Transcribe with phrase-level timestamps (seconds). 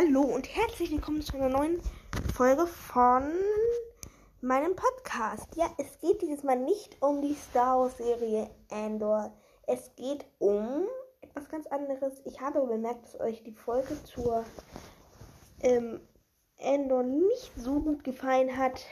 [0.00, 1.80] Hallo und herzlich willkommen zu einer neuen
[2.32, 3.32] Folge von
[4.40, 5.48] meinem Podcast.
[5.56, 9.36] Ja, es geht dieses Mal nicht um die Star Wars Serie Andor.
[9.66, 10.86] Es geht um
[11.20, 12.22] etwas ganz anderes.
[12.26, 14.44] Ich habe bemerkt, dass euch die Folge zur
[15.62, 15.98] ähm,
[16.60, 18.86] Andor nicht so gut gefallen hat.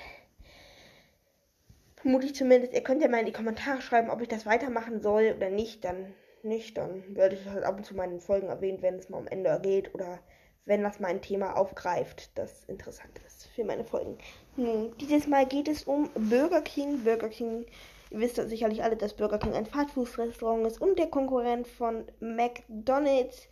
[1.95, 2.73] Vermutlich zumindest.
[2.73, 5.85] Ihr könnt ja mal in die Kommentare schreiben, ob ich das weitermachen soll oder nicht.
[5.85, 6.77] Dann nicht.
[6.77, 9.61] Dann werde ich halt ab und zu meinen Folgen erwähnen, wenn es mal um Endor
[9.61, 10.19] geht oder
[10.67, 14.19] wenn das mein Thema aufgreift, das interessant ist für meine Folgen.
[14.57, 17.05] Nun, dieses Mal geht es um Burger King.
[17.05, 17.65] Burger King,
[18.11, 23.47] ihr wisst sicherlich alle, dass Burger King ein Fastfood-Restaurant ist und der Konkurrent von McDonald's.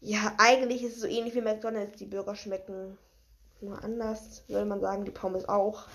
[0.00, 1.98] Ja, eigentlich ist es so ähnlich wie McDonald's.
[1.98, 2.98] Die Burger schmecken
[3.60, 5.04] nur anders, würde man sagen.
[5.04, 5.86] Die Pommes auch.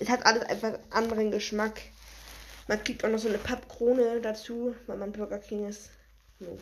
[0.00, 1.80] Es hat alles einfach anderen Geschmack.
[2.66, 5.90] Man kriegt auch noch so eine Pappkrone dazu, weil man Burger King ist.
[6.40, 6.58] No.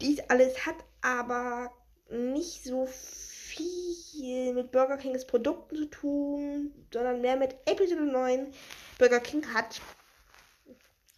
[0.00, 1.72] Dies alles hat aber
[2.10, 8.52] nicht so viel mit Burger Kings Produkten zu tun, sondern mehr mit Episode 9.
[8.98, 9.80] Burger King hat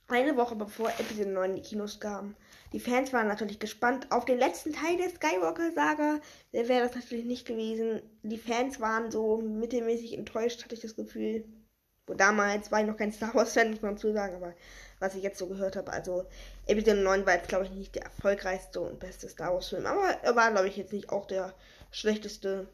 [0.08, 2.36] eine Woche bevor Episode 9 in die Kinos kam.
[2.72, 6.20] Die Fans waren natürlich gespannt auf den letzten Teil der Skywalker-Saga.
[6.52, 8.02] Wäre das natürlich nicht gewesen.
[8.22, 11.44] Die Fans waren so mittelmäßig enttäuscht, hatte ich das Gefühl.
[12.06, 14.54] Wo damals war ich noch kein Star Wars-Fan, muss man dazu sagen, aber
[14.98, 15.92] was ich jetzt so gehört habe.
[15.92, 16.26] Also
[16.66, 19.86] Episode 9 war jetzt, glaube ich, nicht der erfolgreichste und beste Star Wars-Film.
[19.86, 21.52] Aber er war, glaube ich, jetzt nicht auch der
[21.90, 22.68] schlechteste.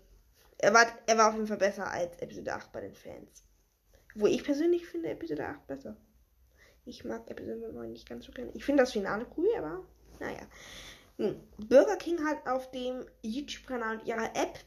[0.58, 3.42] Er war, er war auf jeden Fall besser als Episode 8 bei den Fans.
[4.14, 5.96] Wo ich persönlich finde Episode 8 besser.
[6.84, 8.50] Ich mag Episode 9 nicht ganz so gerne.
[8.54, 9.84] Ich finde das Finale cool, aber
[10.20, 10.42] naja.
[11.16, 14.58] Nun, Burger King hat auf dem YouTube-Kanal und ihrer App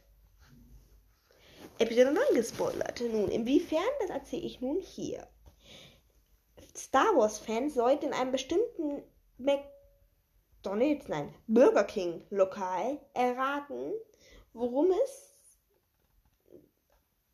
[1.77, 3.01] Episode 9 gespoilert.
[3.01, 5.27] Nun, inwiefern, das erzähle ich nun hier.
[6.73, 9.03] Star Wars-Fans sollten in einem bestimmten
[9.37, 13.91] McDonalds, nein, Burger King-Lokal erraten,
[14.53, 15.35] worum es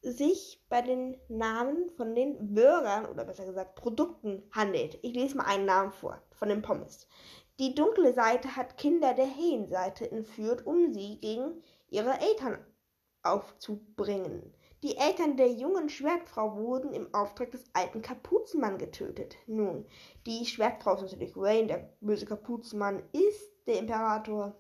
[0.02, 4.98] sich bei den Namen von den Burgern oder besser gesagt Produkten handelt.
[5.04, 7.08] Ich lese mal einen Namen vor von den Pommes.
[7.60, 12.58] Die dunkle Seite hat Kinder der hellen entführt, um sie gegen ihre Eltern
[13.24, 14.54] aufzubringen.
[14.84, 19.38] Die Eltern der jungen Schwertfrau wurden im Auftrag des alten Kapuzenmann getötet.
[19.46, 19.86] Nun,
[20.26, 24.60] die Schwertfrau ist natürlich Wayne, der böse Kapuzenmann ist der Imperator.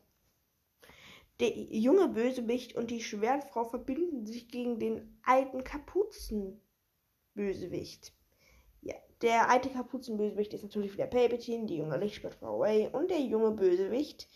[1.40, 8.14] Der junge Bösewicht und die Schwertfrau verbinden sich gegen den alten Kapuzenbösewicht.
[8.82, 8.94] Ja,
[9.24, 14.28] der alte Kapuzenbösewicht ist natürlich wieder Palpatine, die junge Lichtschwertfrau Ray und der junge Bösewicht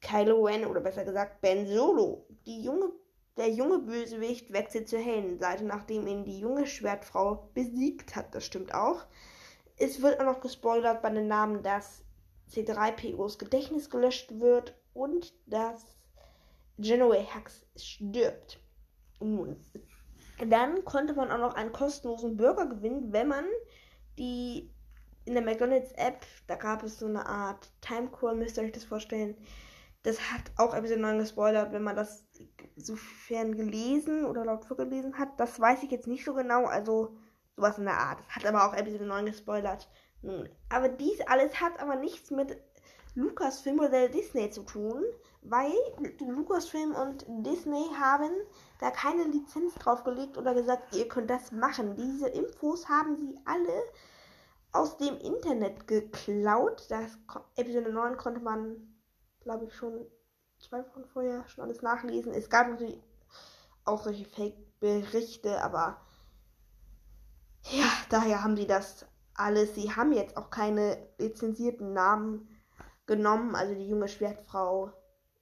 [0.00, 2.26] Kylo Ren oder besser gesagt Ben Solo.
[2.46, 2.92] Die junge
[3.38, 8.34] der junge Bösewicht wechselt zur hellen Seite, nachdem ihn die junge Schwertfrau besiegt hat.
[8.34, 9.06] Das stimmt auch.
[9.76, 12.02] Es wird auch noch gespoilert bei den Namen, dass
[12.50, 15.86] C3POs Gedächtnis gelöscht wird und dass
[16.78, 18.60] Genoa Hux stirbt.
[19.20, 19.56] Nun,
[20.46, 23.44] dann konnte man auch noch einen kostenlosen Burger gewinnen, wenn man
[24.18, 24.70] die
[25.24, 28.84] in der McDonald's App, da gab es so eine Art Timecode, müsst ihr euch das
[28.84, 29.36] vorstellen.
[30.08, 32.24] Das hat auch Episode 9 gespoilert, wenn man das
[32.76, 35.38] sofern gelesen oder laut vorgelesen hat.
[35.38, 37.18] Das weiß ich jetzt nicht so genau, also
[37.56, 38.26] sowas in der Art.
[38.30, 39.86] Hat aber auch Episode 9 gespoilert.
[40.22, 42.56] Nun, aber dies alles hat aber nichts mit
[43.16, 45.04] Lucasfilm oder Disney zu tun,
[45.42, 45.74] weil
[46.20, 48.30] Lucasfilm und Disney haben
[48.80, 51.96] da keine Lizenz draufgelegt oder gesagt, ihr könnt das machen.
[51.96, 53.82] Diese Infos haben sie alle
[54.72, 56.86] aus dem Internet geklaut.
[56.88, 57.18] Das
[57.56, 58.94] Episode 9 konnte man,
[59.48, 60.04] glaube ich, schon
[60.58, 62.34] zwei Wochen vorher schon alles nachlesen.
[62.34, 63.00] Es gab natürlich
[63.86, 66.02] auch solche Fake-Berichte, aber
[67.70, 69.74] ja, daher haben sie das alles.
[69.74, 72.46] Sie haben jetzt auch keine lizenzierten Namen
[73.06, 73.54] genommen.
[73.54, 74.92] Also die junge Schwertfrau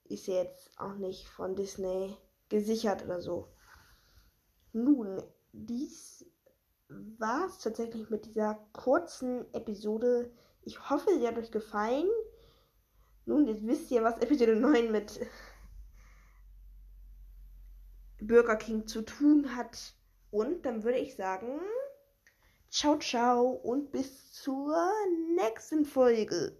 [0.05, 2.15] ist jetzt auch nicht von Disney
[2.47, 3.49] gesichert oder so.
[4.71, 5.21] Nun,
[5.51, 6.25] dies
[6.87, 10.31] war es tatsächlich mit dieser kurzen Episode.
[10.61, 12.07] Ich hoffe, sie hat euch gefallen.
[13.27, 15.19] Nun, jetzt wisst ihr, was Episode 9 mit
[18.21, 19.93] Burger King zu tun hat.
[20.31, 21.59] Und dann würde ich sagen,
[22.69, 24.77] ciao, ciao und bis zur
[25.35, 26.57] nächsten Folge.